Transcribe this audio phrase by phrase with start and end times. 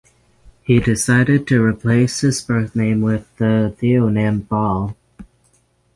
[0.63, 4.97] He decided to replace his birth name with the theonym Baal.